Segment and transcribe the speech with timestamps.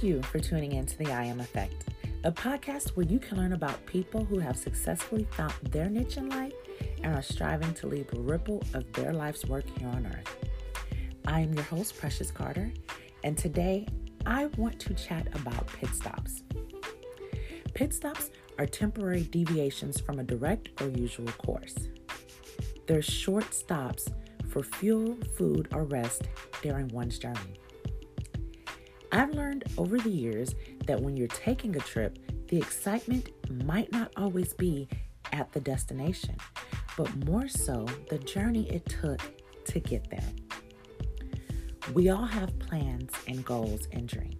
[0.00, 1.86] Thank you for tuning in to the I Am Effect,
[2.22, 6.28] a podcast where you can learn about people who have successfully found their niche in
[6.28, 6.52] life
[7.02, 10.36] and are striving to leave a ripple of their life's work here on earth.
[11.26, 12.72] I am your host, Precious Carter,
[13.24, 13.88] and today
[14.24, 16.44] I want to chat about pit stops.
[17.74, 21.74] Pit stops are temporary deviations from a direct or usual course.
[22.86, 24.08] They're short stops
[24.48, 26.28] for fuel, food, or rest
[26.62, 27.58] during one's journey.
[29.10, 30.54] I've learned over the years
[30.86, 33.30] that when you're taking a trip, the excitement
[33.64, 34.88] might not always be
[35.32, 36.36] at the destination,
[36.96, 39.20] but more so the journey it took
[39.66, 40.28] to get there.
[41.94, 44.36] We all have plans and goals and dreams.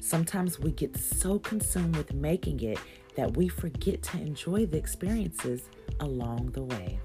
[0.00, 2.78] Sometimes we get so consumed with making it
[3.16, 5.68] that we forget to enjoy the experiences
[6.00, 6.98] along the way.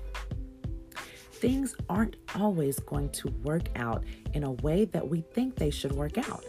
[1.40, 4.04] Things aren't always going to work out
[4.34, 6.44] in a way that we think they should work out.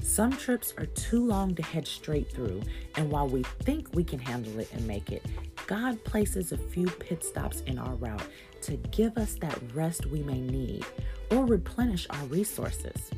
[0.00, 2.62] Some trips are too long to head straight through,
[2.96, 5.22] and while we think we can handle it and make it,
[5.66, 8.26] God places a few pit stops in our route
[8.62, 10.86] to give us that rest we may need
[11.30, 13.10] or replenish our resources.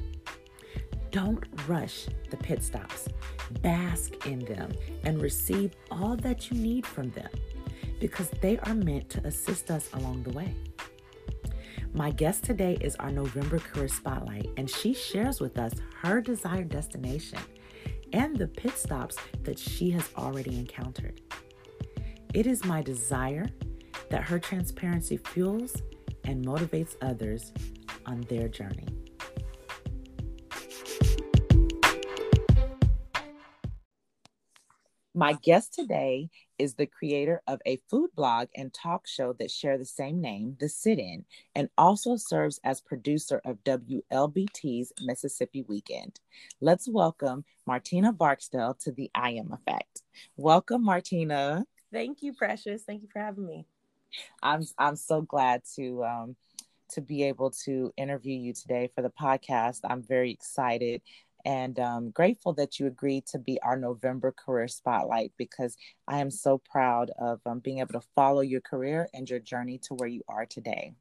[1.13, 3.09] Don't rush the pit stops.
[3.63, 4.73] Bask in them
[5.05, 7.31] and receive all that you need from them
[8.01, 10.55] because they are meant to assist us along the way.
[11.99, 16.69] My guest today is our November Career Spotlight, and she shares with us her desired
[16.69, 17.41] destination
[18.13, 21.21] and the pit stops that she has already encountered.
[22.35, 23.49] It is my desire
[24.11, 25.83] that her transparency fuels
[26.23, 27.53] and motivates others
[28.07, 28.87] on their journey.
[35.19, 36.31] My guest today
[36.61, 40.57] is the creator of a food blog and talk show that share the same name,
[40.61, 41.25] The Sit In,
[41.57, 46.21] and also serves as producer of WLBT's Mississippi Weekend.
[46.61, 50.03] Let's welcome Martina Barksdale to the I Am Effect.
[50.37, 51.65] Welcome, Martina.
[51.93, 52.85] Thank you, Precious.
[52.85, 53.67] Thank you for having me.
[54.41, 56.37] I'm I'm so glad to um,
[56.91, 59.81] to be able to interview you today for the podcast.
[59.83, 61.03] I'm very excited
[61.49, 66.31] and um, grateful that you agreed to be our November career spotlight because I am
[66.31, 70.11] so proud of um, being able to follow your career and your journey to where
[70.11, 70.93] you are today.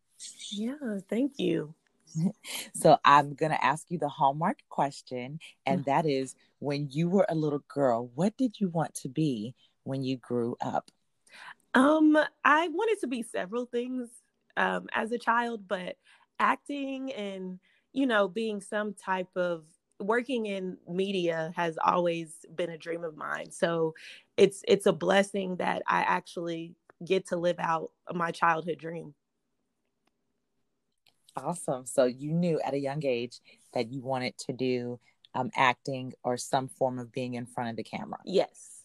[0.53, 1.75] Yeah, thank you.
[2.73, 7.25] so I'm going to ask you the hallmark question, and that is when you were
[7.27, 9.53] a little girl, what did you want to be
[9.83, 10.89] when you grew up?
[11.73, 14.07] Um, I wanted to be several things
[14.55, 15.97] um, as a child, but
[16.39, 17.59] acting and
[17.91, 19.65] you know being some type of
[19.99, 23.51] working in media has always been a dream of mine.
[23.51, 23.95] So
[24.35, 26.75] it's it's a blessing that I actually
[27.05, 29.13] get to live out my childhood dream.
[31.35, 31.85] Awesome.
[31.85, 33.39] So you knew at a young age
[33.73, 34.99] that you wanted to do
[35.35, 38.17] um, acting or some form of being in front of the camera.
[38.25, 38.81] Yes.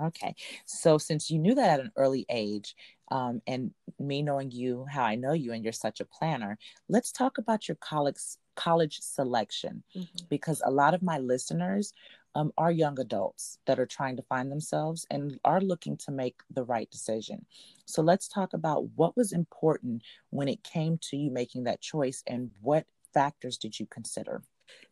[0.00, 0.34] Okay.
[0.66, 2.74] So since you knew that at an early age,
[3.10, 7.10] um, and me knowing you, how I know you, and you're such a planner, let's
[7.10, 8.16] talk about your college
[8.60, 10.24] college selection mm-hmm.
[10.28, 11.94] because a lot of my listeners
[12.34, 16.36] um, are young adults that are trying to find themselves and are looking to make
[16.50, 17.44] the right decision.
[17.86, 22.22] So let's talk about what was important when it came to you making that choice
[22.26, 22.84] and what
[23.14, 24.42] factors did you consider?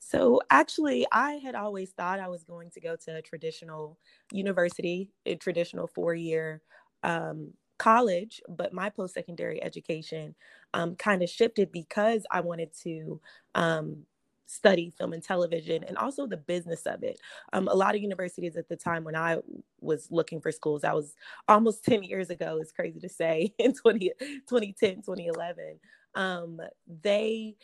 [0.01, 3.99] So actually, I had always thought I was going to go to a traditional
[4.33, 6.63] university, a traditional four year
[7.05, 10.35] um, college, but my post secondary education
[10.75, 13.21] um, kind of shifted because I wanted to
[13.55, 14.05] um,
[14.47, 17.21] study film and television and also the business of it.
[17.53, 19.39] Um, a lot of universities at the time when I
[19.81, 21.15] was looking for schools, that was
[21.49, 24.13] almost 10 years ago, it's crazy to say, in 20,
[24.49, 25.79] 2010, 2011,
[26.15, 26.61] um,
[27.03, 27.57] they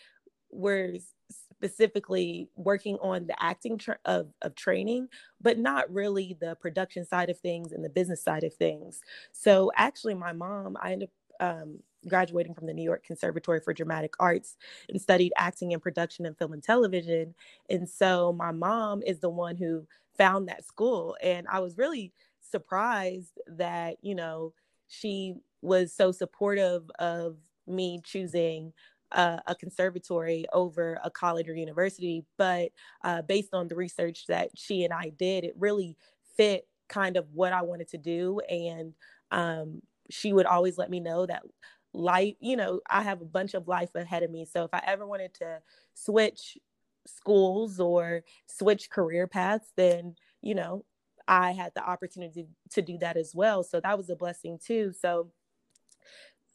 [0.51, 0.95] were
[1.65, 5.09] specifically working on the acting tra- of, of training,
[5.41, 9.01] but not really the production side of things and the business side of things.
[9.33, 11.09] So actually, my mom, I ended
[11.41, 14.57] up um, graduating from the New York Conservatory for Dramatic Arts
[14.91, 17.35] and studied acting and production and film and television.
[17.71, 19.87] And so my mom is the one who
[20.19, 21.17] found that school.
[21.23, 22.13] And I was really
[22.43, 24.53] surprised that, you know,
[24.87, 28.75] she was so supportive of me choosing
[29.13, 32.25] uh, a conservatory over a college or university.
[32.37, 32.71] But
[33.03, 35.97] uh, based on the research that she and I did, it really
[36.37, 38.41] fit kind of what I wanted to do.
[38.49, 38.95] And
[39.31, 41.43] um, she would always let me know that
[41.93, 44.45] life, you know, I have a bunch of life ahead of me.
[44.45, 45.61] So if I ever wanted to
[45.95, 46.59] switch
[47.07, 50.85] schools or switch career paths, then, you know,
[51.27, 53.63] I had the opportunity to do that as well.
[53.63, 54.93] So that was a blessing too.
[54.93, 55.31] So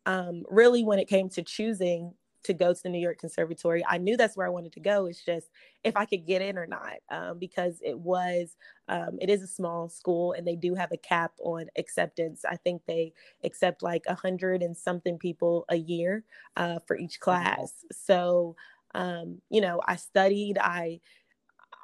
[0.06, 2.14] um, really when it came to choosing
[2.44, 3.84] to go to the New York Conservatory.
[3.88, 5.06] I knew that's where I wanted to go.
[5.06, 5.50] It's just
[5.84, 8.56] if I could get in or not, um, because it was,
[8.88, 12.46] um, it is a small school and they do have a cap on acceptance.
[12.50, 13.14] I think they
[13.44, 16.24] accept like a hundred and something people a year
[16.58, 17.86] uh, for each class.
[17.92, 18.56] So,
[18.96, 20.58] um, you know, I studied.
[20.60, 21.00] I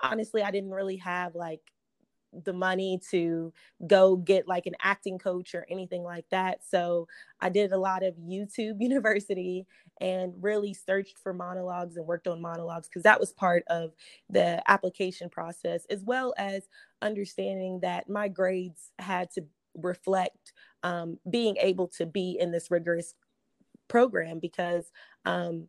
[0.02, 1.62] honestly, I didn't really have like
[2.44, 3.54] the money to
[3.88, 6.60] go get like an acting coach or anything like that.
[6.68, 7.08] So
[7.40, 9.66] I did a lot of YouTube University
[10.02, 13.94] and really searched for monologues and worked on monologues because that was part of
[14.30, 16.68] the application process, as well as
[17.02, 19.46] understanding that my grades had to
[19.76, 20.54] reflect
[20.84, 23.16] um, being able to be in this rigorous
[23.88, 24.92] program because
[25.26, 25.68] um,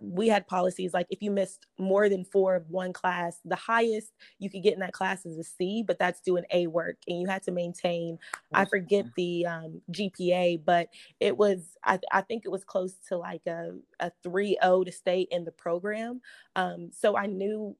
[0.00, 4.12] we had policies like if you missed more than four of one class, the highest
[4.38, 7.20] you could get in that class is a C, but that's doing A work, and
[7.20, 8.18] you had to maintain.
[8.52, 10.88] I forget the um, GPA, but
[11.20, 14.92] it was I, I think it was close to like a a three O to
[14.92, 16.20] stay in the program.
[16.54, 17.76] Um, so I knew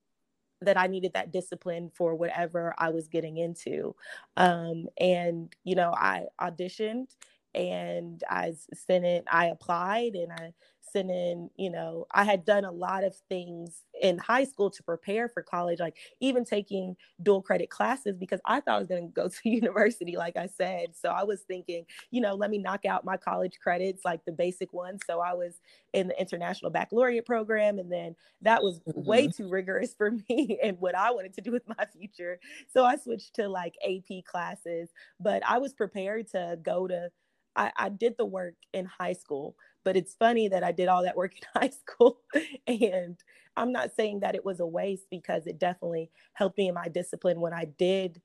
[0.62, 3.94] that I needed that discipline for whatever I was getting into,
[4.36, 7.08] um, and you know I auditioned
[7.56, 9.24] and I sent it.
[9.30, 10.52] I applied and I
[10.92, 14.82] sent in you know i had done a lot of things in high school to
[14.82, 19.06] prepare for college like even taking dual credit classes because i thought i was going
[19.06, 22.58] to go to university like i said so i was thinking you know let me
[22.58, 25.60] knock out my college credits like the basic ones so i was
[25.92, 29.04] in the international baccalaureate program and then that was mm-hmm.
[29.04, 32.38] way too rigorous for me and what i wanted to do with my future
[32.72, 37.10] so i switched to like ap classes but i was prepared to go to
[37.56, 41.02] I, I, did the work in high school, but it's funny that I did all
[41.04, 42.20] that work in high school.
[42.66, 43.16] and
[43.56, 46.88] I'm not saying that it was a waste because it definitely helped me in my
[46.88, 48.20] discipline when I did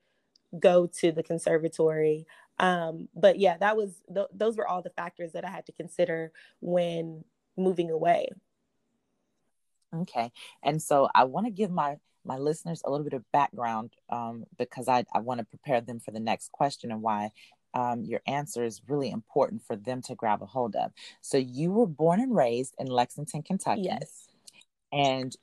[0.59, 2.25] go to the conservatory.
[2.59, 5.71] Um, but yeah, that was th- those were all the factors that I had to
[5.71, 7.23] consider when
[7.57, 8.29] moving away.
[9.93, 10.31] Okay,
[10.63, 14.45] and so I want to give my my listeners a little bit of background um,
[14.57, 17.31] because I, I want to prepare them for the next question and why
[17.73, 20.91] um, your answer is really important for them to grab a hold of.
[21.21, 23.83] So you were born and raised in Lexington, Kentucky.
[23.83, 24.27] Yes.
[24.91, 25.35] And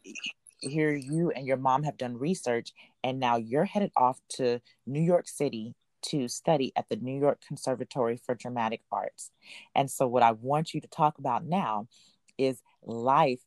[0.61, 2.73] here you and your mom have done research,
[3.03, 7.41] and now you're headed off to New York City to study at the New York
[7.47, 9.31] Conservatory for Dramatic Arts.
[9.75, 11.89] And so, what I want you to talk about now
[12.37, 13.41] is life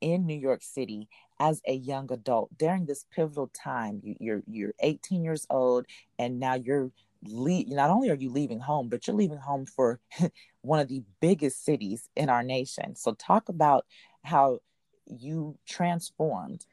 [0.00, 1.08] in New York City
[1.40, 4.00] as a young adult during this pivotal time.
[4.02, 5.86] You, you're you're 18 years old,
[6.18, 6.90] and now you're
[7.24, 10.00] leave not only are you leaving home but you're leaving home for
[10.62, 12.94] one of the biggest cities in our nation.
[12.96, 13.86] So talk about
[14.22, 14.58] how
[15.06, 16.66] you transformed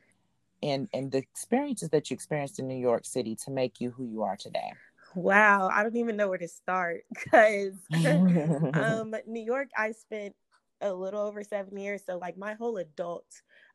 [0.61, 4.05] and and the experiences that you experienced in new york city to make you who
[4.05, 4.71] you are today.
[5.15, 7.73] Wow i don't even know where to start because
[8.73, 10.35] um new york i spent
[10.81, 13.25] a little over seven years so like my whole adult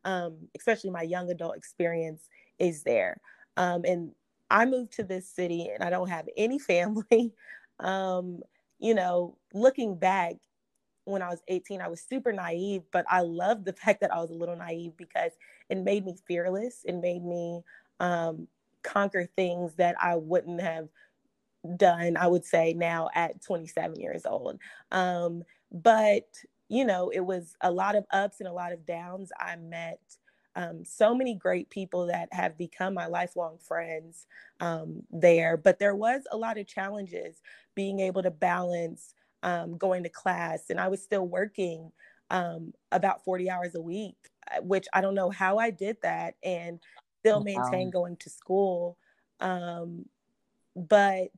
[0.04, 2.28] um especially my young adult experience
[2.58, 3.16] is there.
[3.56, 4.12] Um and
[4.50, 7.32] I moved to this city and I don't have any family.
[7.80, 8.40] Um,
[8.78, 10.34] you know, looking back
[11.04, 14.20] when I was 18, I was super naive, but I loved the fact that I
[14.20, 15.32] was a little naive because
[15.68, 16.82] it made me fearless.
[16.84, 17.62] It made me
[18.00, 18.48] um,
[18.82, 20.88] conquer things that I wouldn't have
[21.76, 24.58] done, I would say, now at 27 years old.
[24.90, 26.24] Um, but,
[26.68, 29.30] you know, it was a lot of ups and a lot of downs.
[29.38, 30.00] I met
[30.60, 34.26] um, so many great people that have become my lifelong friends
[34.60, 35.56] um, there.
[35.56, 37.40] But there was a lot of challenges
[37.74, 41.92] being able to balance um, going to class, and I was still working
[42.28, 44.16] um, about 40 hours a week,
[44.54, 46.78] uh, which I don't know how I did that and
[47.20, 48.98] still maintain going to school.
[49.40, 50.04] Um,
[50.76, 51.30] but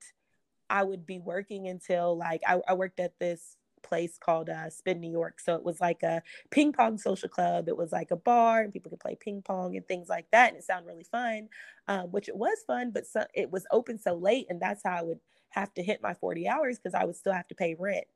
[0.68, 5.00] I would be working until like I, I worked at this place called uh, Spin
[5.00, 5.40] New York.
[5.40, 7.68] So it was like a ping pong social club.
[7.68, 10.48] It was like a bar and people could play ping pong and things like that.
[10.50, 11.48] And it sounded really fun,
[11.88, 14.46] um, which it was fun, but so, it was open so late.
[14.48, 15.20] And that's how I would
[15.52, 18.06] have to hit my 40 hours because I would still have to pay rent.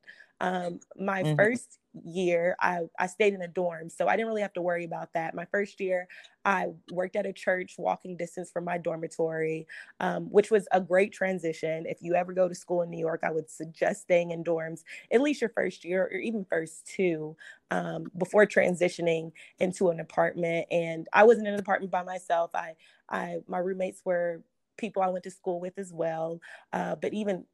[0.41, 1.37] Um, my mm-hmm.
[1.37, 4.85] first year, I, I stayed in a dorm, so I didn't really have to worry
[4.85, 5.35] about that.
[5.35, 6.09] My first year,
[6.45, 9.67] I worked at a church walking distance from my dormitory,
[9.99, 11.87] um, which was a great transition.
[11.87, 14.83] If you ever go to school in New York, I would suggest staying in dorms
[15.11, 17.37] at least your first year or even first two
[17.71, 20.67] um, before transitioning into an apartment.
[20.71, 22.51] And I wasn't in an apartment by myself.
[22.55, 22.75] I,
[23.09, 24.43] I my roommates were
[24.77, 26.41] people I went to school with as well.
[26.73, 27.45] Uh, but even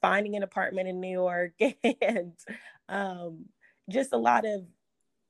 [0.00, 1.52] finding an apartment in New York
[2.02, 2.32] and
[2.88, 3.46] um,
[3.90, 4.62] just a lot of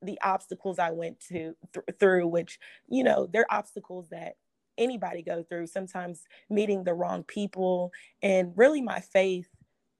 [0.01, 4.35] the obstacles I went to th- through, which, you know, they're obstacles that
[4.77, 7.91] anybody go through, sometimes meeting the wrong people.
[8.21, 9.49] And really, my faith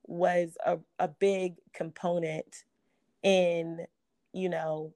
[0.05, 2.63] was a, a big component
[3.24, 3.86] in,
[4.34, 4.93] you know,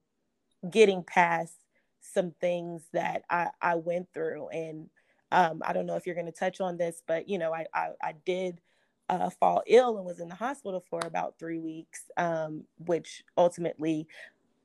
[0.70, 1.54] getting past
[2.02, 4.50] some things that I, I went through.
[4.50, 4.90] And
[5.34, 7.66] um, I don't know if you're going to touch on this, but you know, I,
[7.74, 8.62] I, I did
[9.10, 14.08] uh, fall ill and was in the hospital for about three weeks, um, which ultimately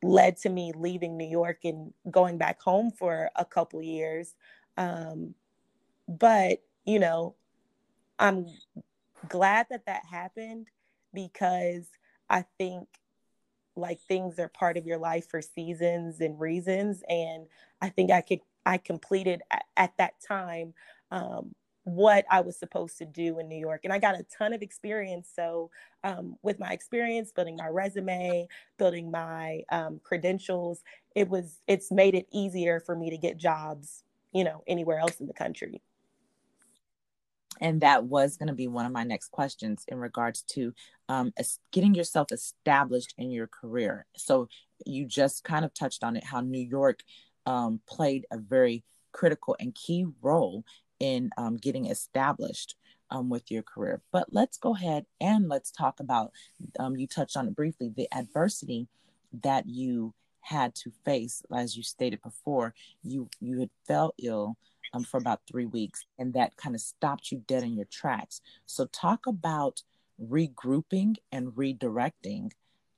[0.02, 4.34] led to me leaving New York and going back home for a couple years.
[4.76, 5.34] Um,
[6.06, 7.34] but, you know,
[8.18, 8.46] I'm
[9.28, 10.68] glad that that happened
[11.12, 11.88] because
[12.30, 12.88] I think
[13.75, 17.02] like things are part of your life for seasons and reasons.
[17.08, 17.46] And
[17.80, 20.75] I think I could, I completed at, at that time
[21.10, 23.80] um, what I was supposed to do in New York.
[23.84, 25.30] And I got a ton of experience.
[25.34, 25.70] So,
[26.04, 28.46] um, with my experience, building my resume,
[28.78, 30.82] building my um, credentials,
[31.16, 35.18] it was, it's made it easier for me to get jobs, you know, anywhere else
[35.18, 35.80] in the country.
[37.60, 40.75] And that was going to be one of my next questions in regards to
[41.08, 41.32] um,
[41.72, 44.04] getting yourself established in your career.
[44.14, 44.48] So,
[44.84, 47.00] you just kind of touched on it how New York
[47.48, 50.64] um, played a very critical and key role
[51.00, 52.76] in um, getting established
[53.10, 54.02] um, with your career.
[54.12, 56.30] But let's go ahead and let's talk about,
[56.78, 58.86] um, you touched on it briefly, the adversity
[59.42, 60.12] that you
[60.42, 64.58] had to face, as you stated before, you, you had fell ill
[64.92, 68.42] um, for about three weeks and that kind of stopped you dead in your tracks.
[68.66, 69.82] So talk about
[70.22, 72.50] regrouping and redirecting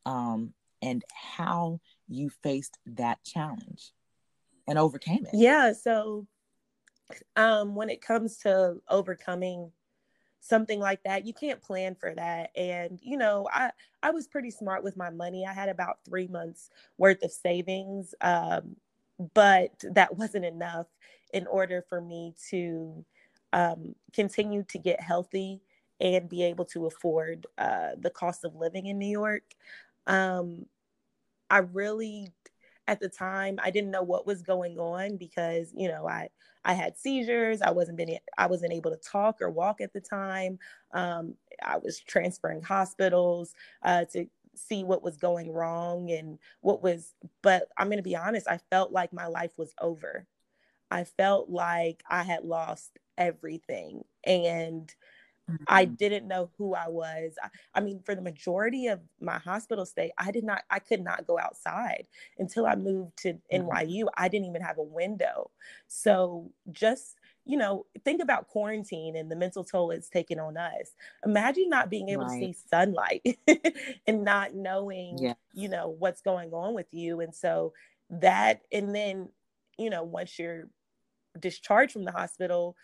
[0.07, 3.92] um, and how you faced that challenge
[4.71, 5.31] and overcame it.
[5.35, 5.73] Yeah.
[5.73, 6.27] So
[7.37, 9.73] um, when it comes to overcoming
[10.43, 13.71] something like that you can't plan for that and you know i
[14.03, 18.15] i was pretty smart with my money i had about three months worth of savings
[18.23, 18.75] um,
[19.35, 20.87] but that wasn't enough
[21.35, 23.05] in order for me to
[23.53, 25.61] um, continue to get healthy
[26.00, 29.45] and be able to afford uh, the cost of living in new york
[30.07, 30.65] um,
[31.50, 32.33] i really
[32.91, 36.29] at the time i didn't know what was going on because you know i
[36.65, 40.01] i had seizures i wasn't been i wasn't able to talk or walk at the
[40.01, 40.59] time.
[40.93, 43.55] Um, i was transferring hospitals
[43.85, 48.17] uh, to see what was going wrong and what was but i'm going to be
[48.17, 50.27] honest i felt like my life was over.
[50.91, 54.93] I felt like i had lost everything and
[55.50, 55.64] Mm-hmm.
[55.69, 57.35] I didn't know who I was.
[57.42, 61.02] I, I, mean, for the majority of my hospital stay, I did not, I could
[61.02, 62.07] not go outside
[62.38, 63.69] until I moved to mm-hmm.
[63.69, 64.07] NYU.
[64.16, 65.50] I didn't even have a window.
[65.87, 70.95] So just, you know, think about quarantine and the mental toll it's taken on us.
[71.25, 72.40] Imagine not being able right.
[72.40, 73.38] to see sunlight
[74.07, 75.35] and not knowing, yeah.
[75.52, 77.21] you know, what's going on with you.
[77.21, 77.73] And so
[78.11, 79.30] that, and then,
[79.78, 80.69] you know, once you're
[81.38, 82.76] discharged from the hospital,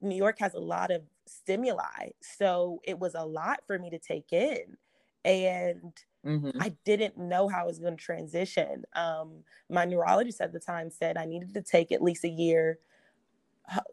[0.00, 2.10] New York has a lot of stimuli.
[2.20, 4.76] So it was a lot for me to take in.
[5.24, 5.92] And
[6.26, 6.60] mm-hmm.
[6.60, 8.84] I didn't know how I was going to transition.
[8.94, 12.78] Um, my neurologist at the time said I needed to take at least a year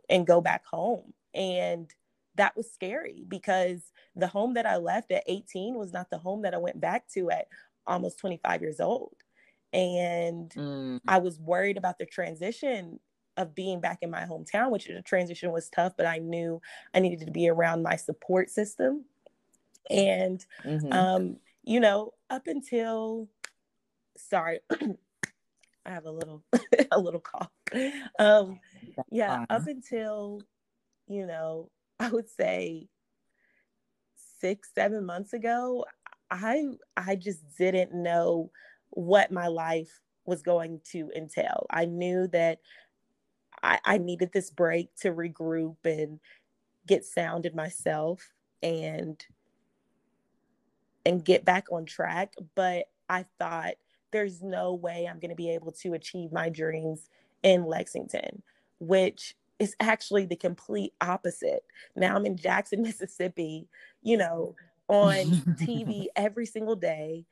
[0.09, 1.13] and go back home.
[1.33, 1.93] And
[2.35, 6.43] that was scary because the home that I left at 18 was not the home
[6.43, 7.47] that I went back to at
[7.85, 9.15] almost 25 years old.
[9.73, 10.99] And mm.
[11.07, 12.99] I was worried about the transition
[13.37, 16.61] of being back in my hometown, which the transition was tough, but I knew
[16.93, 19.05] I needed to be around my support system.
[19.89, 20.91] And, mm-hmm.
[20.91, 23.29] um, you know, up until,
[24.17, 26.43] sorry, I have a little,
[26.91, 27.51] a little cough.
[28.19, 28.59] Um,
[29.11, 30.41] yeah, up until,
[31.07, 32.87] you know, I would say
[34.39, 35.85] six, seven months ago,
[36.29, 36.63] I,
[36.97, 38.51] I just didn't know
[38.89, 41.65] what my life was going to entail.
[41.69, 42.59] I knew that
[43.67, 46.19] I, I needed this break to regroup and
[46.87, 48.31] get sound in myself
[48.63, 49.23] and
[51.05, 53.73] and get back on track but i thought
[54.11, 57.09] there's no way i'm going to be able to achieve my dreams
[57.43, 58.41] in lexington
[58.79, 61.63] which is actually the complete opposite.
[61.95, 63.67] Now i'm in jackson mississippi
[64.01, 64.55] you know
[64.87, 65.15] on
[65.59, 67.25] tv every single day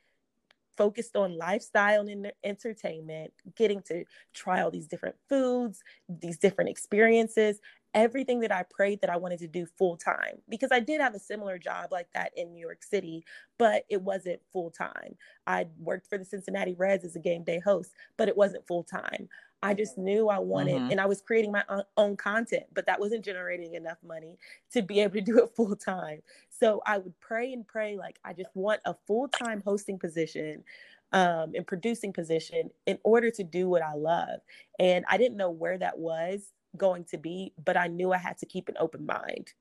[0.77, 4.03] focused on lifestyle and entertainment, getting to
[4.33, 7.59] try all these different foods, these different experiences,
[7.93, 10.41] everything that I prayed that I wanted to do full time.
[10.49, 13.23] Because I did have a similar job like that in New York City,
[13.57, 15.15] but it wasn't full time.
[15.47, 18.83] I worked for the Cincinnati Reds as a game day host, but it wasn't full
[18.83, 19.29] time.
[19.63, 20.91] I just knew I wanted, mm-hmm.
[20.91, 21.63] and I was creating my
[21.97, 24.37] own content, but that wasn't generating enough money
[24.73, 26.21] to be able to do it full time.
[26.49, 30.63] So I would pray and pray, like, I just want a full time hosting position
[31.11, 34.41] um, and producing position in order to do what I love.
[34.79, 38.37] And I didn't know where that was going to be, but I knew I had
[38.39, 39.53] to keep an open mind.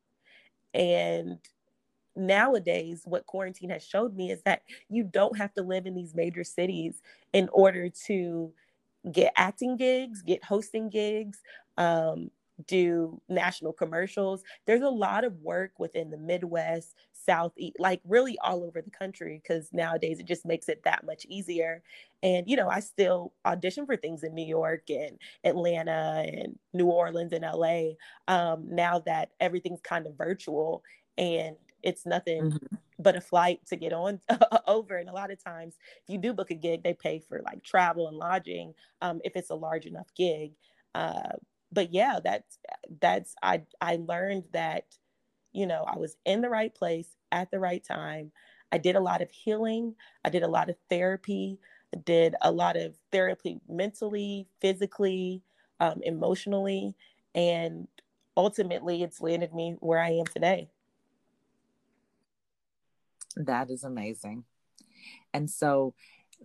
[0.74, 1.38] And
[2.16, 6.14] nowadays what quarantine has showed me is that you don't have to live in these
[6.14, 8.52] major cities in order to
[9.12, 11.40] get acting gigs get hosting gigs
[11.76, 12.30] um,
[12.66, 14.42] do national commercials.
[14.66, 19.40] There's a lot of work within the Midwest, Southeast, like really all over the country
[19.42, 21.82] because nowadays it just makes it that much easier.
[22.22, 26.86] And, you know, I still audition for things in New York and Atlanta and New
[26.86, 27.94] Orleans and LA
[28.28, 30.82] um, now that everything's kind of virtual
[31.18, 32.76] and it's nothing mm-hmm.
[32.98, 34.20] But a flight to get on
[34.66, 34.96] over.
[34.96, 37.62] And a lot of times, if you do book a gig, they pay for like
[37.62, 40.52] travel and lodging um, if it's a large enough gig.
[40.94, 41.32] Uh,
[41.72, 42.58] but yeah, that's
[43.00, 44.84] that's I I learned that
[45.52, 48.32] you know I was in the right place at the right time.
[48.72, 49.94] I did a lot of healing.
[50.24, 51.58] I did a lot of therapy.
[51.94, 55.42] I did a lot of therapy mentally, physically,
[55.80, 56.96] um, emotionally,
[57.34, 57.86] and
[58.36, 60.70] ultimately, it's landed me where I am today.
[63.36, 64.44] That is amazing.
[65.32, 65.94] And so,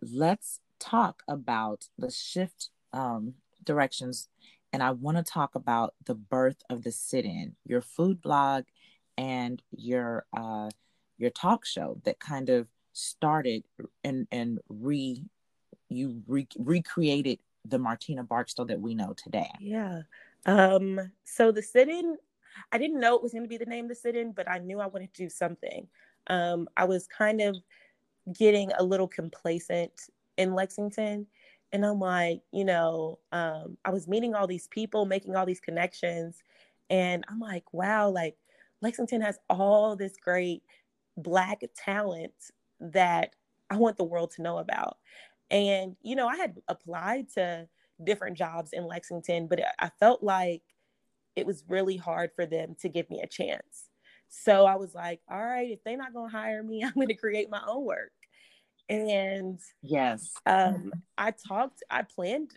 [0.02, 4.30] let's talk about the shift um, directions
[4.72, 8.66] and I want to talk about the birth of the sit-in, your food blog,
[9.18, 10.70] and your uh,
[11.18, 13.64] your talk show that kind of started
[14.04, 15.24] and and re
[15.90, 19.50] you re- recreated the Martina Barksdale that we know today.
[19.60, 20.02] Yeah.
[20.46, 21.12] Um.
[21.24, 22.18] So the sit-in,
[22.72, 24.60] I didn't know it was going to be the name of the sit-in, but I
[24.60, 25.88] knew I wanted to do something.
[26.30, 26.68] Um.
[26.78, 27.58] I was kind of
[28.34, 29.92] getting a little complacent
[30.38, 31.28] in Lexington
[31.72, 35.60] and I'm like, you know, um, I was meeting all these people, making all these
[35.60, 36.44] connections,
[36.90, 38.38] and I'm like, wow, like
[38.82, 40.64] Lexington has all this great
[41.18, 42.34] Black talent
[42.80, 43.36] that
[43.70, 44.98] I want the world to know about.
[45.52, 47.68] And, you know, I had applied to
[48.04, 50.64] different jobs in Lexington, but I felt like
[51.36, 53.89] it was really hard for them to give me a chance.
[54.30, 57.08] So I was like, all right, if they're not going to hire me, I'm going
[57.08, 58.12] to create my own work
[58.90, 62.52] and yes um i talked i planned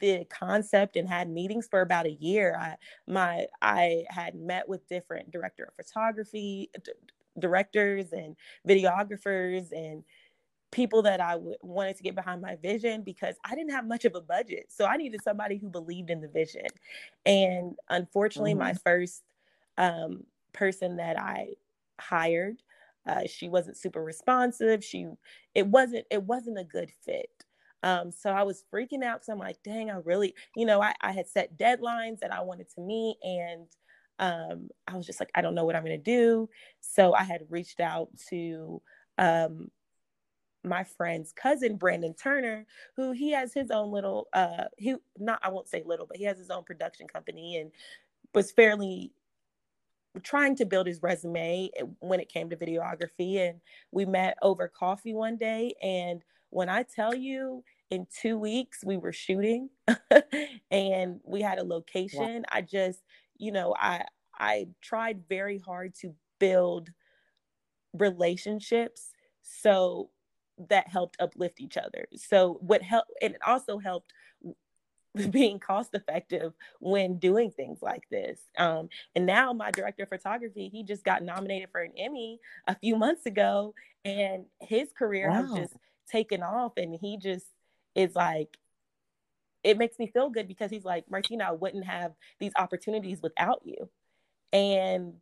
[0.00, 2.74] the concept and had meetings for about a year i
[3.06, 6.92] my i had met with different director of photography d-
[7.38, 10.04] directors and videographers and
[10.70, 14.06] people that I w- wanted to get behind my vision because I didn't have much
[14.06, 14.66] of a budget.
[14.70, 16.66] So I needed somebody who believed in the vision.
[17.26, 18.60] And unfortunately, mm-hmm.
[18.60, 19.22] my first
[19.76, 21.54] um, person that I
[22.00, 22.62] hired
[23.06, 24.84] uh, she wasn't super responsive.
[24.84, 25.06] She
[25.54, 27.30] it wasn't it wasn't a good fit.
[27.82, 30.94] Um, so I was freaking out because I'm like, dang, I really, you know, I,
[31.00, 33.66] I had set deadlines that I wanted to meet, and
[34.20, 36.48] um, I was just like, I don't know what I'm gonna do.
[36.80, 38.80] So I had reached out to
[39.18, 39.68] um,
[40.62, 45.48] my friend's cousin Brandon Turner, who he has his own little uh he not I
[45.48, 47.72] won't say little, but he has his own production company and
[48.32, 49.12] was fairly
[50.22, 53.38] trying to build his resume eh, when it came to videography.
[53.38, 55.74] And we met over coffee one day.
[55.82, 59.68] And when I tell you, in two weeks, we were shooting
[60.70, 62.36] and we had a location.
[62.36, 62.42] Wow.
[62.50, 63.00] I just,
[63.36, 64.04] you know, I
[64.38, 66.90] I tried very hard to build
[67.92, 69.10] relationships
[69.42, 70.10] so
[70.68, 72.06] that helped uplift each other.
[72.16, 74.12] So what helped and it also helped
[75.30, 78.40] being cost effective when doing things like this.
[78.56, 82.74] Um, and now my director of photography, he just got nominated for an Emmy a
[82.74, 85.42] few months ago, and his career wow.
[85.42, 85.74] has just
[86.10, 86.72] taken off.
[86.76, 87.46] And he just
[87.94, 88.56] is like,
[89.62, 93.60] it makes me feel good because he's like, Martina, I wouldn't have these opportunities without
[93.64, 93.88] you.
[94.52, 95.14] And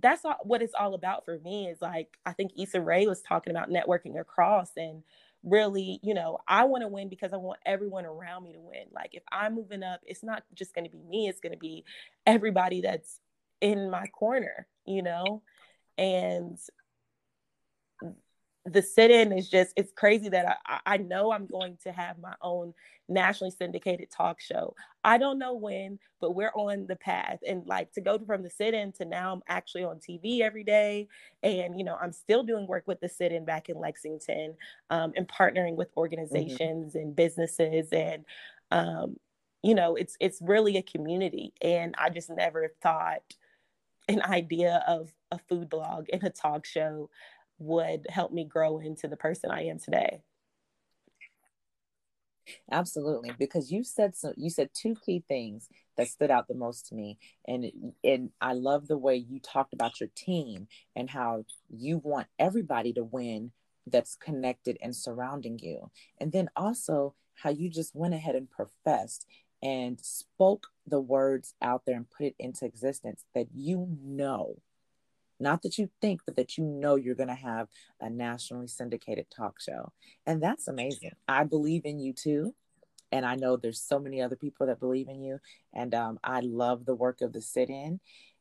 [0.00, 3.22] that's all, what it's all about for me is like, I think Issa Rae was
[3.22, 5.02] talking about networking across and
[5.46, 8.86] really, you know, I want to win because I want everyone around me to win.
[8.92, 11.58] Like if I'm moving up, it's not just going to be me, it's going to
[11.58, 11.84] be
[12.26, 13.20] everybody that's
[13.60, 15.42] in my corner, you know?
[15.96, 16.58] And
[18.66, 22.34] the sit-in is just it's crazy that I, I know i'm going to have my
[22.42, 22.74] own
[23.08, 24.74] nationally syndicated talk show
[25.04, 28.50] i don't know when but we're on the path and like to go from the
[28.50, 31.06] sit-in to now i'm actually on tv every day
[31.42, 34.54] and you know i'm still doing work with the sit-in back in lexington
[34.90, 36.00] um, and partnering with mm-hmm.
[36.00, 36.98] organizations mm-hmm.
[36.98, 38.24] and businesses and
[38.72, 39.16] um,
[39.62, 43.22] you know it's it's really a community and i just never thought
[44.08, 47.10] an idea of a food blog and a talk show
[47.58, 50.22] would help me grow into the person I am today.
[52.70, 54.32] Absolutely, because you said so.
[54.36, 57.66] You said two key things that stood out the most to me, and
[58.04, 62.92] and I love the way you talked about your team and how you want everybody
[62.94, 63.50] to win
[63.86, 69.26] that's connected and surrounding you, and then also how you just went ahead and professed
[69.62, 74.56] and spoke the words out there and put it into existence that you know
[75.38, 77.68] not that you think, but that you know you're going to have
[78.00, 79.92] a nationally syndicated talk show.
[80.26, 81.12] And that's amazing.
[81.28, 82.54] I believe in you too.
[83.12, 85.38] And I know there's so many other people that believe in you.
[85.72, 88.00] And um, I love the work of the sit in.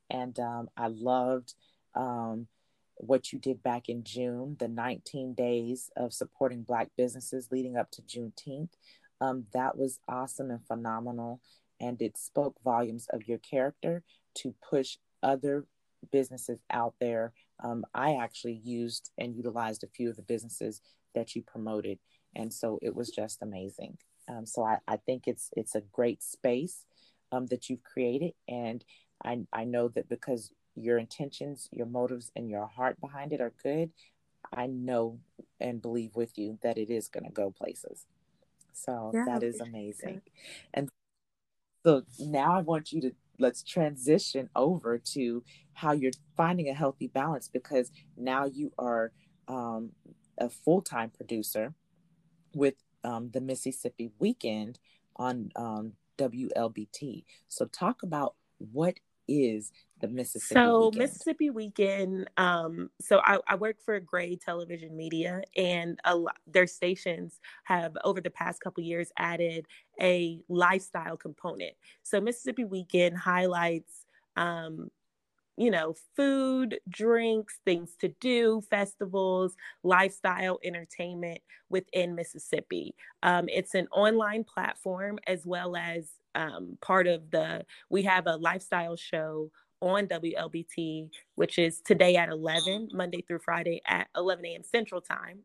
[0.10, 1.54] And um, I loved
[1.96, 2.48] um,
[2.96, 7.92] what you did back in June, the 19 days of supporting Black businesses leading up
[7.92, 8.72] to Juneteenth.
[9.22, 11.42] Um, that was awesome and phenomenal.
[11.80, 14.04] And it spoke volumes of your character
[14.36, 15.66] to push other
[16.12, 17.34] businesses out there.
[17.64, 20.82] Um, I actually used and utilized a few of the businesses
[21.14, 22.00] that you promoted,
[22.36, 23.98] and so it was just amazing.
[24.28, 26.86] Um, so I, I think it's it's a great space
[27.32, 28.84] um, that you've created, and
[29.24, 33.54] I I know that because your intentions, your motives, and your heart behind it are
[33.64, 33.92] good.
[34.54, 35.20] I know
[35.60, 38.06] and believe with you that it is going to go places.
[38.74, 40.22] So yeah, that is amazing.
[40.74, 40.90] And
[41.86, 45.44] so now I want you to let's transition over to
[45.74, 49.12] how you're finding a healthy balance because now you are
[49.48, 49.92] um,
[50.38, 51.74] a full-time producer
[52.54, 54.80] with um, the Mississippi Weekend
[55.18, 57.26] on um, WLBT.
[57.48, 58.96] So talk about what
[59.28, 60.98] is the Mississippi so Weekend?
[60.98, 62.30] Mississippi Weekend.
[62.38, 67.96] Um, so I, I, work for Gray Television Media, and a lot, their stations have
[68.04, 69.66] over the past couple years added
[70.02, 71.74] a lifestyle component.
[72.04, 74.06] So Mississippi Weekend highlights.
[74.36, 74.90] Um,
[75.58, 82.94] you know, food, drinks, things to do, festivals, lifestyle, entertainment within Mississippi.
[83.24, 88.36] Um, it's an online platform as well as um, part of the, we have a
[88.36, 94.64] lifestyle show on WLBT, which is today at 11, Monday through Friday at 11 a.m.
[94.64, 95.40] Central Time.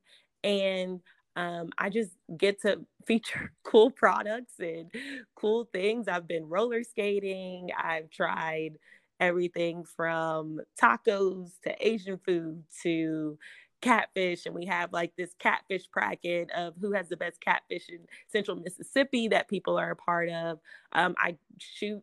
[0.45, 1.01] And
[1.37, 4.91] um, I just get to feature cool products and
[5.35, 6.09] cool things.
[6.09, 8.79] I've been roller skating, I've tried
[9.19, 13.39] everything from tacos to Asian food to
[13.81, 18.01] catfish and we have like this catfish bracket of who has the best catfish in
[18.29, 20.59] central mississippi that people are a part of
[20.93, 22.03] um, i shoot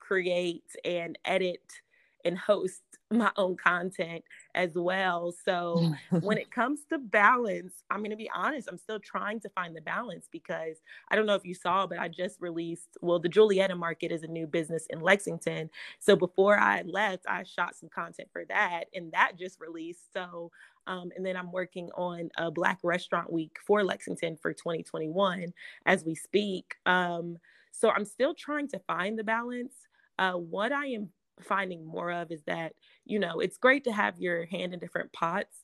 [0.00, 1.80] create and edit
[2.24, 5.32] and host my own content as well.
[5.44, 9.48] So when it comes to balance, I'm going to be honest, I'm still trying to
[9.50, 10.78] find the balance because
[11.10, 14.22] I don't know if you saw, but I just released, well, the Julietta Market is
[14.22, 15.70] a new business in Lexington.
[15.98, 20.12] So before I left, I shot some content for that and that just released.
[20.12, 20.50] So,
[20.86, 25.52] um, and then I'm working on a Black Restaurant Week for Lexington for 2021
[25.86, 26.74] as we speak.
[26.86, 27.38] Um,
[27.72, 29.74] so I'm still trying to find the balance.
[30.18, 31.10] Uh, what I am
[31.42, 35.12] finding more of is that you know it's great to have your hand in different
[35.12, 35.56] pots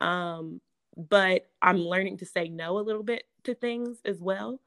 [0.00, 0.60] um,
[0.96, 4.60] but i'm learning to say no a little bit to things as well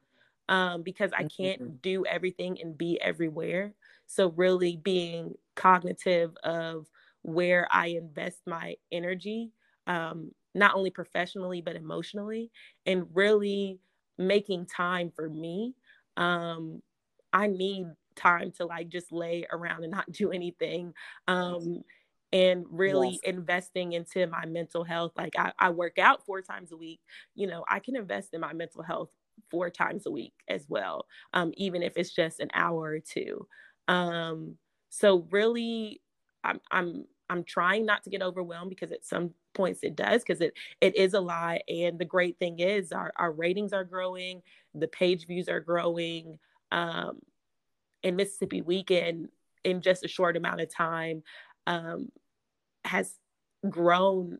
[0.49, 3.73] um, because i can't do everything and be everywhere
[4.07, 6.87] so really being cognitive of
[7.21, 9.51] where i invest my energy
[9.87, 12.51] um, not only professionally but emotionally
[12.85, 13.79] and really
[14.17, 15.75] making time for me.
[16.17, 16.81] Um,
[17.33, 17.85] i need
[18.17, 20.93] time to like just lay around and not do anything
[21.29, 21.81] um
[22.33, 23.33] and really yes.
[23.33, 25.11] investing into my mental health.
[25.17, 26.99] Like I, I work out four times a week.
[27.35, 29.09] You know i can invest in my mental health
[29.49, 33.47] four times a week as well um, even if it's just an hour or two.
[33.87, 34.57] Um,
[34.89, 36.01] so really
[36.43, 40.41] i'm i'm i'm trying not to get overwhelmed because at some points it does because
[40.41, 44.41] it it is a lot and the great thing is our, our ratings are growing
[44.75, 46.39] the page views are growing
[46.71, 47.19] um,
[48.03, 49.29] in Mississippi Weekend
[49.63, 51.23] in just a short amount of time
[51.67, 52.09] um,
[52.85, 53.13] has
[53.69, 54.39] grown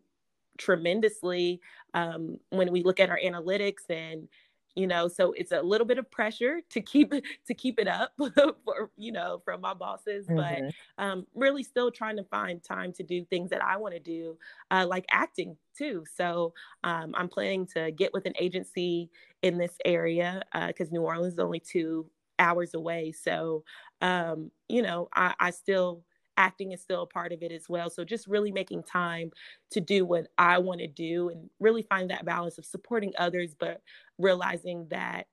[0.58, 1.60] tremendously
[1.94, 4.28] um, when we look at our analytics and
[4.74, 7.12] you know so it's a little bit of pressure to keep
[7.46, 8.12] to keep it up
[8.64, 10.36] for you know from my bosses mm-hmm.
[10.36, 14.00] but um, really still trying to find time to do things that i want to
[14.00, 14.36] do
[14.70, 16.52] uh, like acting too so
[16.84, 19.10] um, i'm planning to get with an agency
[19.42, 22.06] in this area because uh, new orleans is only two
[22.42, 23.12] hours away.
[23.12, 23.64] So,
[24.00, 26.02] um, you know, I, I still
[26.36, 27.90] acting is still a part of it as well.
[27.90, 29.30] So just really making time
[29.72, 33.54] to do what I want to do and really find that balance of supporting others,
[33.58, 33.80] but
[34.18, 35.26] realizing that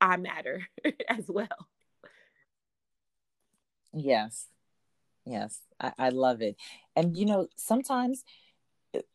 [0.00, 0.66] I matter
[1.08, 1.68] as well.
[3.92, 4.46] Yes.
[5.24, 5.60] Yes.
[5.80, 6.56] I, I love it.
[6.96, 8.24] And you know, sometimes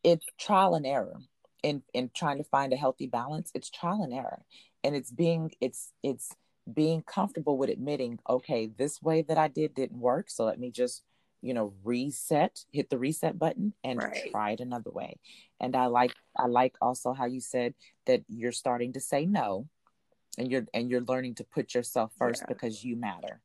[0.02, 1.18] it's trial and error
[1.62, 3.50] in in trying to find a healthy balance.
[3.54, 4.44] It's trial and error.
[4.84, 6.34] And it's being it's it's
[6.72, 10.30] being comfortable with admitting, okay, this way that I did didn't work.
[10.30, 11.02] So let me just,
[11.42, 14.30] you know, reset, hit the reset button and right.
[14.30, 15.18] try it another way.
[15.60, 17.74] And I like I like also how you said
[18.06, 19.68] that you're starting to say no
[20.38, 22.52] and you're and you're learning to put yourself first yeah.
[22.52, 23.40] because you matter.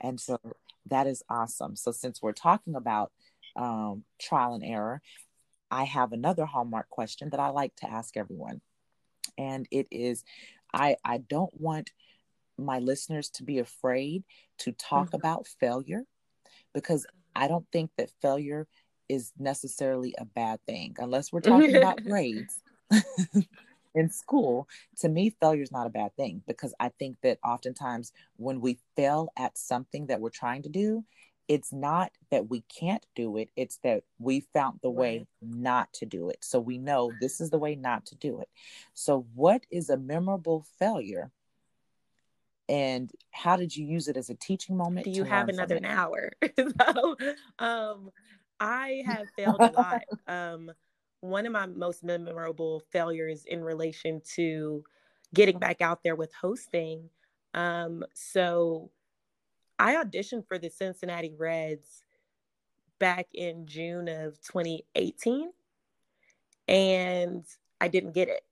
[0.00, 0.38] And so
[0.86, 1.76] that is awesome.
[1.76, 3.12] So since we're talking about
[3.56, 5.00] um, trial and error,
[5.70, 8.60] I have another hallmark question that I like to ask everyone.
[9.36, 10.24] And it is
[10.74, 11.90] I, I don't want
[12.58, 14.24] my listeners to be afraid
[14.58, 15.16] to talk mm-hmm.
[15.16, 16.04] about failure
[16.72, 18.66] because I don't think that failure
[19.08, 22.60] is necessarily a bad thing unless we're talking about grades
[23.94, 24.68] in school.
[25.00, 28.78] To me failure is not a bad thing because i think that oftentimes when we
[28.96, 31.04] fail at something that we're trying to do
[31.46, 36.06] it's not that we can't do it it's that we found the way not to
[36.06, 36.38] do it.
[36.40, 38.48] So we know this is the way not to do it.
[38.94, 41.30] So what is a memorable failure
[42.68, 46.30] and how did you use it as a teaching moment do you have another hour
[46.58, 47.16] so
[47.58, 48.10] um
[48.58, 50.70] i have failed a lot um
[51.24, 54.84] one of my most memorable failures in relation to
[55.32, 57.08] getting back out there with hosting.
[57.54, 58.90] Um, so
[59.78, 62.02] I auditioned for the Cincinnati Reds
[62.98, 65.50] back in June of 2018
[66.68, 67.44] and
[67.80, 68.44] I didn't get it.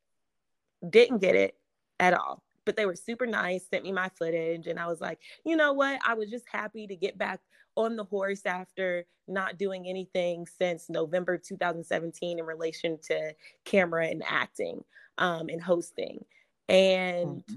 [0.88, 1.56] Didn't get it
[2.00, 2.42] at all.
[2.64, 5.72] But they were super nice, sent me my footage, and I was like, you know
[5.72, 6.00] what?
[6.06, 7.40] I was just happy to get back
[7.76, 14.22] on the horse after not doing anything since November 2017 in relation to camera and
[14.26, 14.84] acting
[15.18, 16.24] um, and hosting.
[16.68, 17.54] And, mm-hmm.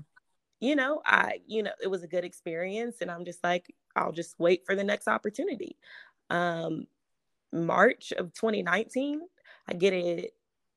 [0.59, 2.97] you know, I, you know, it was a good experience.
[3.01, 5.77] And I'm just like, I'll just wait for the next opportunity.
[6.29, 6.87] Um,
[7.51, 9.21] March of 2019,
[9.67, 10.25] I get an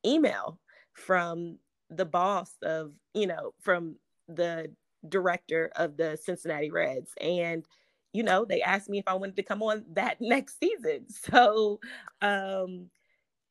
[0.05, 0.59] email
[0.93, 1.57] from
[1.89, 3.95] the boss of, you know, from
[4.29, 4.71] the
[5.07, 7.11] director of the Cincinnati Reds.
[7.19, 7.65] And
[8.13, 11.05] you know, they asked me if I wanted to come on that next season.
[11.09, 11.79] So,
[12.21, 12.89] um,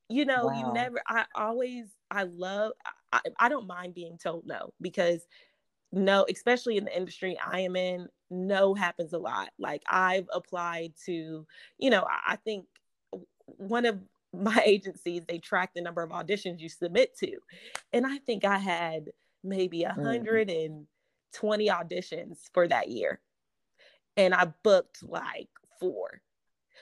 [0.09, 0.59] you know, wow.
[0.59, 2.73] you never, I always, I love,
[3.13, 5.27] I, I don't mind being told no because
[5.93, 9.51] no, especially in the industry I am in, no happens a lot.
[9.59, 11.47] Like I've applied to,
[11.79, 12.67] you know, I, I think
[13.45, 13.99] one of
[14.33, 17.37] my agencies, they track the number of auditions you submit to.
[17.93, 19.11] And I think I had
[19.45, 20.87] maybe a 120
[21.67, 21.73] mm.
[21.73, 23.21] auditions for that year
[24.19, 25.49] and I booked like
[25.81, 26.21] four,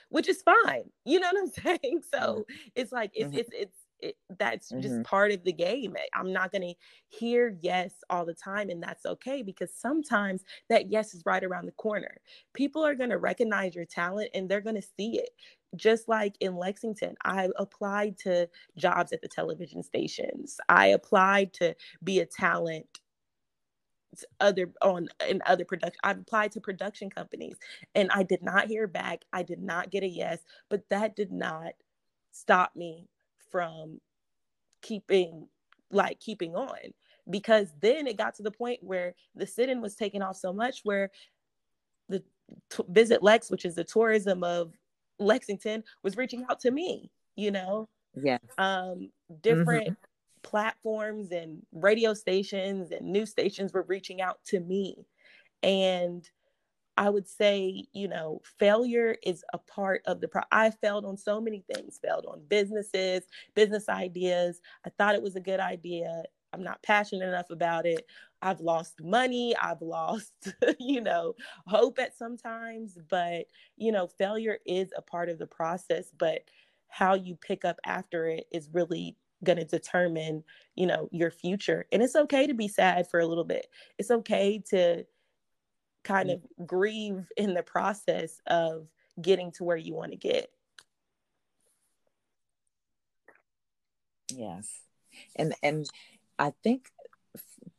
[0.09, 0.89] which is fine.
[1.05, 2.01] You know what I'm saying?
[2.11, 2.53] So mm-hmm.
[2.75, 3.37] it's like it's mm-hmm.
[3.37, 4.81] it's it's it, that's mm-hmm.
[4.81, 5.95] just part of the game.
[6.13, 6.73] I'm not going to
[7.07, 11.65] hear yes all the time, and that's okay because sometimes that yes is right around
[11.67, 12.17] the corner.
[12.53, 15.29] People are going to recognize your talent and they're going to see it.
[15.75, 21.75] Just like in Lexington, I applied to jobs at the television stations, I applied to
[22.03, 22.99] be a talent
[24.39, 27.55] other on in other production i've applied to production companies
[27.95, 29.23] and i did not hear back.
[29.33, 31.73] I did not get a yes but that did not
[32.31, 33.07] stop me
[33.51, 33.99] from
[34.81, 35.47] keeping
[35.91, 36.93] like keeping on
[37.29, 40.81] because then it got to the point where the sit-in was taking off so much
[40.83, 41.11] where
[42.09, 42.23] the
[42.69, 44.73] t- visit lex which is the tourism of
[45.19, 47.87] lexington was reaching out to me you know
[48.21, 49.09] yeah um
[49.41, 50.07] different mm-hmm
[50.47, 55.05] platforms and radio stations and news stations were reaching out to me.
[55.61, 56.27] And
[56.95, 60.41] I would say, you know, failure is a part of the pro.
[60.51, 63.23] I failed on so many things, failed on businesses,
[63.55, 64.61] business ideas.
[64.85, 66.23] I thought it was a good idea.
[66.53, 68.05] I'm not passionate enough about it.
[68.41, 69.55] I've lost money.
[69.55, 71.33] I've lost, you know,
[71.65, 72.97] hope at sometimes.
[73.09, 76.11] But, you know, failure is a part of the process.
[76.17, 76.43] But
[76.89, 80.43] how you pick up after it is really going to determine
[80.75, 83.67] you know your future and it's okay to be sad for a little bit
[83.99, 85.05] it's okay to
[86.03, 88.87] kind of grieve in the process of
[89.21, 90.49] getting to where you want to get
[94.29, 94.81] yes
[95.35, 95.87] and and
[96.39, 96.87] i think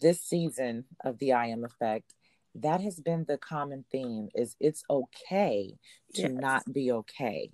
[0.01, 2.15] this season of the i am effect
[2.55, 5.77] that has been the common theme is it's okay
[6.15, 6.31] to yes.
[6.31, 7.51] not be okay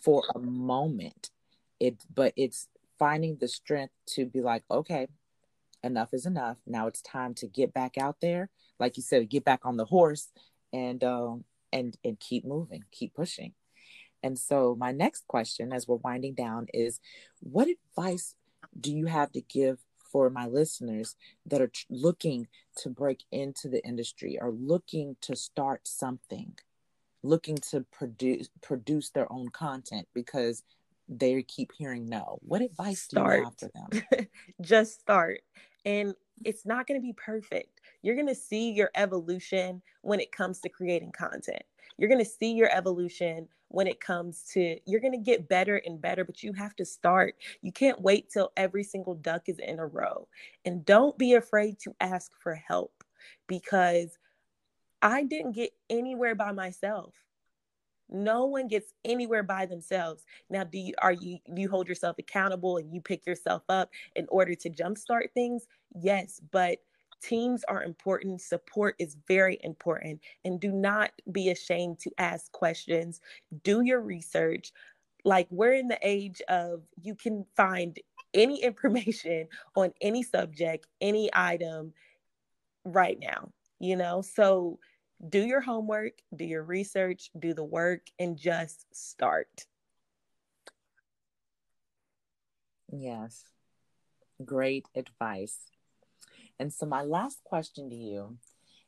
[0.00, 1.30] for a moment
[1.80, 5.08] it but it's finding the strength to be like, okay,
[5.82, 6.58] enough is enough.
[6.66, 9.84] Now it's time to get back out there, like you said, get back on the
[9.84, 10.28] horse
[10.72, 13.52] and um, and and keep moving, keep pushing.
[14.22, 17.00] And so my next question, as we're winding down, is
[17.40, 18.34] what advice
[18.78, 19.78] do you have to give
[20.14, 22.46] for my listeners that are looking
[22.76, 26.54] to break into the industry or looking to start something,
[27.24, 30.62] looking to produce produce their own content because
[31.08, 32.38] they keep hearing no.
[32.42, 33.32] What advice start.
[33.32, 34.28] do you have for them?
[34.60, 35.40] Just start.
[35.84, 37.80] And it's not going to be perfect.
[38.02, 41.64] You're going to see your evolution when it comes to creating content.
[41.98, 45.76] You're going to see your evolution when it comes to you're going to get better
[45.84, 47.36] and better, but you have to start.
[47.62, 50.28] You can't wait till every single duck is in a row.
[50.64, 53.04] And don't be afraid to ask for help
[53.46, 54.18] because
[55.02, 57.14] I didn't get anywhere by myself
[58.08, 60.24] No one gets anywhere by themselves.
[60.50, 64.26] Now, do you are you you hold yourself accountable and you pick yourself up in
[64.28, 65.66] order to jumpstart things?
[65.94, 66.78] Yes, but
[67.20, 68.40] teams are important.
[68.40, 70.20] Support is very important.
[70.44, 73.20] And do not be ashamed to ask questions.
[73.62, 74.72] Do your research.
[75.24, 77.98] Like we're in the age of you can find
[78.32, 81.92] any information on any subject, any item
[82.84, 84.22] right now, you know?
[84.22, 84.78] So
[85.28, 89.66] do your homework, do your research, do the work, and just start.
[92.92, 93.44] Yes.
[94.44, 95.58] Great advice.
[96.58, 98.38] And so, my last question to you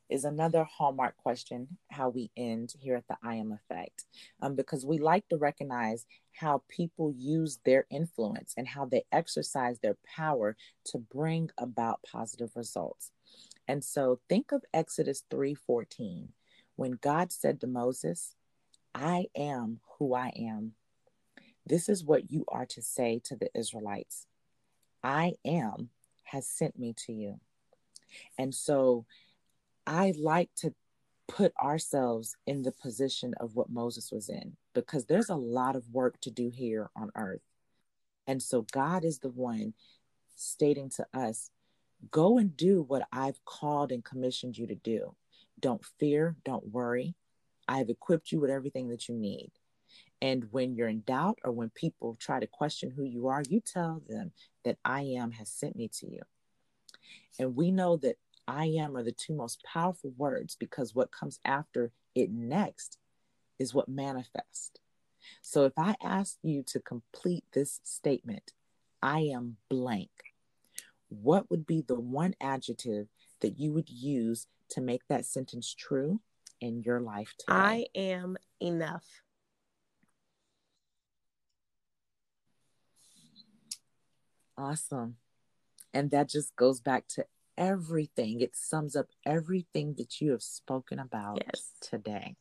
[0.09, 4.05] is another hallmark question how we end here at the I Am Effect,
[4.41, 9.81] um, because we like to recognize how people use their influence and how they exercise
[9.81, 13.11] their power to bring about positive results.
[13.67, 16.33] And so think of Exodus 3:14
[16.77, 18.37] when God said to Moses,
[18.95, 20.77] "I am who I am."
[21.65, 24.29] This is what you are to say to the Israelites.
[25.03, 25.91] I am
[26.25, 27.41] has sent me to you.
[28.39, 29.07] And so
[29.87, 30.75] I like to
[31.29, 35.89] put ourselves in the position of what Moses was in because there's a lot of
[35.91, 37.43] work to do here on earth.
[38.27, 39.75] And so God is the one
[40.35, 41.51] stating to us,
[42.11, 45.17] Go and do what I've called and commissioned you to do.
[45.59, 47.15] Don't fear, don't worry.
[47.67, 49.51] I have equipped you with everything that you need.
[50.21, 53.61] And when you're in doubt or when people try to question who you are, you
[53.61, 54.33] tell them
[54.65, 56.21] that I am has sent me to you.
[57.39, 58.17] And we know that
[58.49, 62.99] I am are the two most powerful words because what comes after it next
[63.59, 64.73] is what manifests.
[65.43, 68.53] So if I ask you to complete this statement,
[69.03, 70.11] I am blank,
[71.09, 73.09] what would be the one adjective
[73.41, 76.21] that you would use to make that sentence true
[76.61, 77.55] in your life today?
[77.55, 79.05] I am enough.
[84.59, 85.17] Awesome.
[85.97, 87.25] And that just goes back to
[87.57, 88.43] everything.
[88.43, 91.71] It sums up everything that you have spoken about yes.
[91.81, 92.37] today.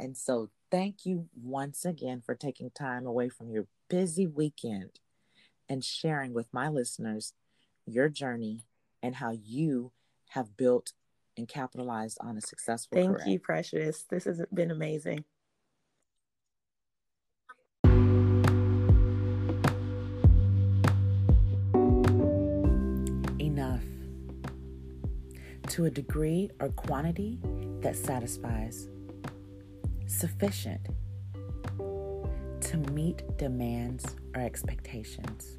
[0.00, 4.98] And so, thank you once again for taking time away from your busy weekend
[5.68, 7.34] and sharing with my listeners
[7.84, 8.64] your journey
[9.02, 9.92] and how you
[10.30, 10.94] have built
[11.36, 13.26] and capitalized on a successful Thank career.
[13.26, 14.06] you, Precious.
[14.08, 15.26] This has been amazing.
[25.70, 27.38] To a degree or quantity
[27.80, 28.88] that satisfies.
[30.06, 30.80] Sufficient
[31.78, 35.58] to meet demands or expectations.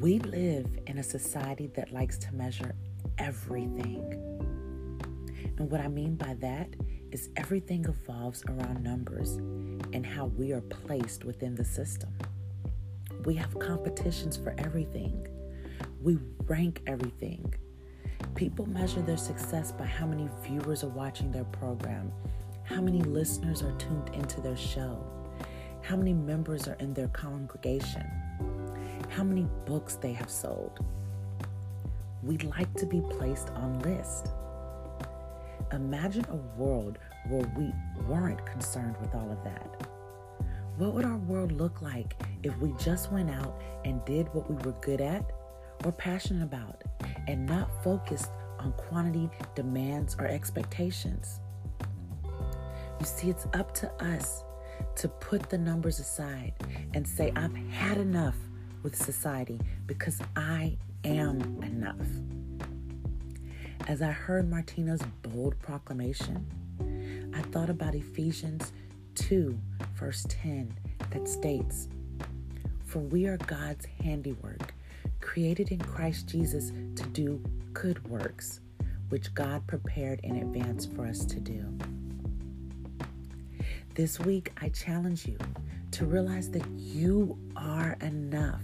[0.00, 2.74] We live in a society that likes to measure
[3.18, 4.02] everything.
[5.58, 6.74] And what I mean by that
[7.10, 9.36] is everything evolves around numbers
[9.92, 12.16] and how we are placed within the system.
[13.24, 15.26] We have competitions for everything.
[16.00, 17.54] We rank everything.
[18.34, 22.10] People measure their success by how many viewers are watching their program,
[22.64, 24.98] how many listeners are tuned into their show,
[25.82, 28.06] how many members are in their congregation,
[29.10, 30.80] how many books they have sold.
[32.22, 34.28] We'd like to be placed on list.
[35.72, 37.72] Imagine a world where we
[38.06, 39.86] weren't concerned with all of that.
[40.78, 44.56] What would our world look like if we just went out and did what we
[44.64, 45.24] were good at
[45.84, 46.82] or passionate about
[47.26, 51.40] and not focused on quantity, demands, or expectations?
[52.24, 54.44] You see, it's up to us
[54.96, 56.52] to put the numbers aside
[56.94, 58.36] and say, I've had enough
[58.82, 62.06] with society because I am enough.
[63.88, 66.46] As I heard Martina's bold proclamation,
[67.34, 68.72] I thought about Ephesians
[69.16, 69.58] 2,
[69.94, 70.72] verse 10,
[71.10, 71.88] that states,
[72.84, 74.71] For we are God's handiwork,
[75.32, 77.42] created in Christ Jesus to do
[77.72, 78.60] good works,
[79.08, 81.64] which God prepared in advance for us to do.
[83.94, 85.38] This week, I challenge you
[85.92, 88.60] to realize that you are enough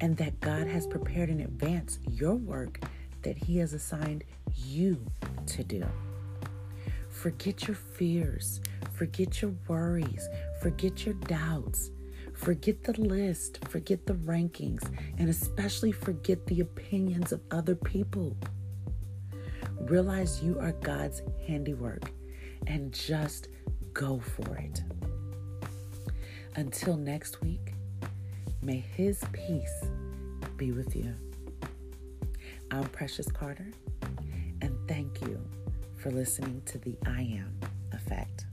[0.00, 2.80] and that God has prepared in advance your work
[3.22, 4.24] that He has assigned
[4.56, 5.06] you
[5.46, 5.86] to do.
[7.10, 8.60] Forget your fears,
[8.92, 10.28] forget your worries,
[10.60, 11.92] forget your doubts,
[12.44, 14.86] forget the list, forget the rankings,
[15.18, 18.36] and especially forget the opinions of other people.
[19.80, 22.02] Realize you are God's handiwork
[22.66, 23.48] and just
[23.94, 24.82] go for it.
[26.56, 27.72] Until next week,
[28.60, 29.84] may His peace
[30.58, 31.14] be with you.
[32.70, 33.70] I'm Precious Carter,
[34.60, 35.40] and thank you
[35.96, 37.58] for listening to the I Am
[37.92, 38.44] Effect.